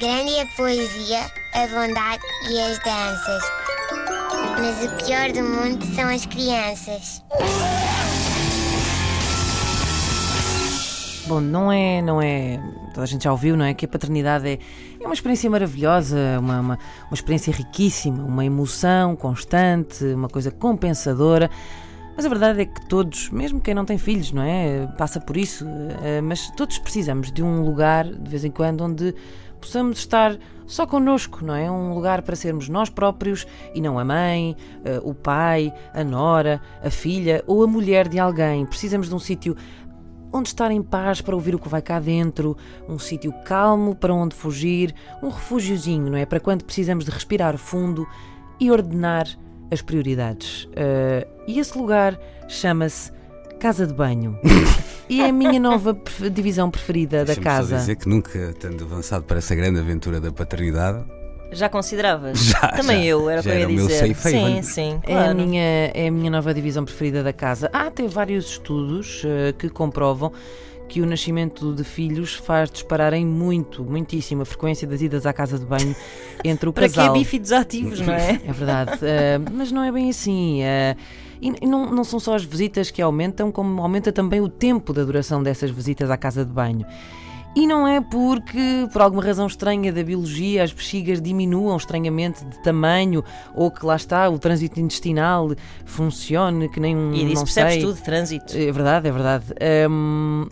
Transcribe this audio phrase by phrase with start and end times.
[0.00, 1.20] Grande a poesia,
[1.54, 3.42] a bondade e as danças.
[4.60, 7.24] Mas o pior do mundo são as crianças.
[11.26, 12.60] Bom, não é, não é.
[12.94, 13.74] Toda a gente já ouviu, não é?
[13.74, 14.58] Que a paternidade é,
[15.00, 21.50] é uma experiência maravilhosa, uma, uma, uma experiência riquíssima, uma emoção constante, uma coisa compensadora.
[22.18, 24.88] Mas a verdade é que todos, mesmo quem não tem filhos, não é?
[24.98, 25.64] Passa por isso.
[26.02, 29.14] eh, Mas todos precisamos de um lugar, de vez em quando, onde
[29.60, 31.70] possamos estar só connosco, não é?
[31.70, 36.60] Um lugar para sermos nós próprios e não a mãe, eh, o pai, a nora,
[36.82, 38.66] a filha ou a mulher de alguém.
[38.66, 39.56] Precisamos de um sítio
[40.32, 42.56] onde estar em paz para ouvir o que vai cá dentro,
[42.88, 46.26] um sítio calmo para onde fugir, um refúgiozinho, não é?
[46.26, 48.04] Para quando precisamos de respirar fundo
[48.58, 49.28] e ordenar
[49.70, 50.68] as prioridades.
[50.74, 52.18] Eh, e esse lugar
[52.48, 53.10] chama-se
[53.60, 54.38] Casa de Banho.
[55.08, 55.96] e é a minha nova
[56.32, 57.76] divisão preferida da Deixa-me só casa.
[57.76, 61.04] dizer que nunca, tendo avançado para essa grande aventura da paternidade,
[61.50, 62.38] Já consideravas?
[62.38, 63.04] Já, Também já.
[63.06, 64.14] eu, era o que Já eu ia era o meu dizer.
[64.14, 65.36] safe sim, sim, É a, claro.
[65.38, 65.62] minha,
[65.94, 67.70] é a minha nova divisão preferida da casa.
[67.72, 70.30] Há até vários estudos eh, que comprovam
[70.88, 75.58] que o nascimento de filhos faz dispararem muito, muitíssimo a frequência das idas à casa
[75.58, 75.94] de banho
[76.44, 77.14] entre o Para que casal.
[77.14, 78.40] é bífidos ativos, não é?
[78.48, 80.62] É verdade, eh, mas não é bem assim.
[80.62, 80.96] eh,
[81.40, 85.04] e não, não são só as visitas que aumentam, como aumenta também o tempo da
[85.04, 86.84] duração dessas visitas à casa de banho.
[87.56, 92.62] E não é porque, por alguma razão estranha da biologia, as bexigas diminuam estranhamente de
[92.62, 95.50] tamanho ou que lá está o trânsito intestinal
[95.84, 97.12] funcione que nem um.
[97.14, 97.82] E disso não percebes sei.
[97.82, 98.56] tudo, trânsito.
[98.56, 99.44] É verdade, é verdade.
[99.90, 100.46] Hum,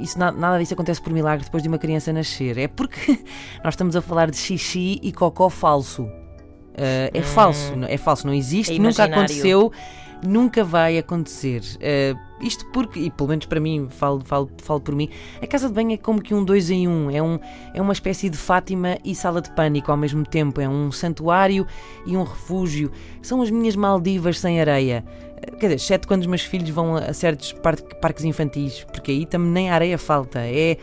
[0.00, 2.58] isso, na- nada disso acontece por milagre depois de uma criança nascer.
[2.58, 3.18] É porque
[3.64, 6.02] nós estamos a falar de xixi e cocó falso.
[6.04, 9.70] Uh, é falso, não- é falso, não existe, É nunca aconteceu,
[10.24, 11.62] nunca vai acontecer.
[11.76, 15.08] Uh, isto porque, e pelo menos para mim, falo, falo, falo por mim,
[15.42, 17.38] a casa de banho é como que um dois em um, é, um,
[17.74, 21.66] é uma espécie de Fátima e sala de pânico ao mesmo tempo, é um santuário
[22.06, 22.90] e um refúgio.
[23.22, 25.04] São as minhas Maldivas sem areia.
[25.36, 29.10] Uh, Quer dizer, exceto quando os meus filhos vão a, certos par- parques infantis, porque
[29.10, 30.40] aí também nem a areia falta.
[30.40, 30.76] É,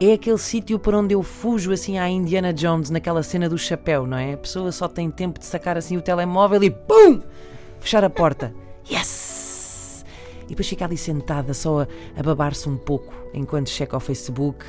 [0.00, 4.06] é aquele sítio por onde eu fujo assim à Indiana Jones naquela cena do chapéu,
[4.06, 4.32] não é?
[4.32, 7.22] A pessoa só tem tempo de sacar assim o telemóvel e PUM!
[7.80, 8.54] Fechar a porta.
[8.90, 10.04] Yes!
[10.44, 14.64] E depois fica ali sentada só a, a babar-se um pouco enquanto checa o Facebook.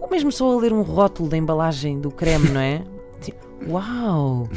[0.00, 2.82] Ou mesmo só a ler um rótulo da embalagem do creme, não é?
[3.20, 4.48] Tipo, Uau!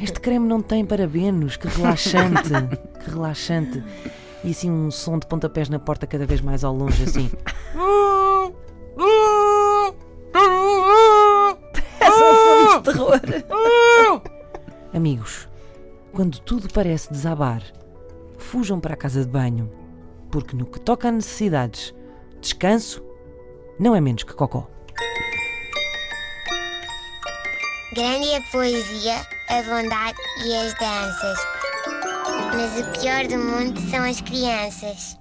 [0.00, 2.50] Este creme não tem parabenos, que relaxante!
[3.04, 3.82] Que relaxante!
[4.44, 7.28] E assim um som de pontapés na porta cada vez mais ao longe, assim.
[12.00, 13.20] Um filme de terror.
[14.92, 15.48] Amigos,
[16.12, 17.62] quando tudo parece desabar,
[18.38, 19.70] fujam para a casa de banho,
[20.30, 21.94] porque no que toca a necessidades,
[22.40, 23.04] descanso
[23.78, 24.68] não é menos que cocó.
[27.94, 29.16] Grande a poesia,
[29.48, 31.38] a bondade e as danças.
[32.54, 35.16] Mas o pior do mundo são as crianças.